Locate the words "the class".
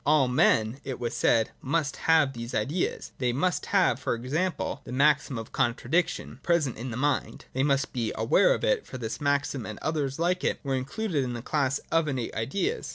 11.33-11.77